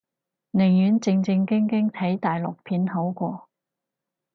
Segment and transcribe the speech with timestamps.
[0.51, 3.47] 寧願正正經經睇大陸片好過